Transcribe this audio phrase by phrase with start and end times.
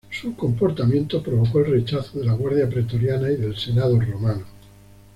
[0.09, 4.47] Su comportamiento provocó el rechazo de la Guardia Pretoriana y del Senado romano.